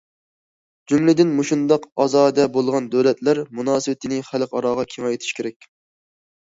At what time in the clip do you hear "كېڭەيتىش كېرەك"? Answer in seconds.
4.97-5.75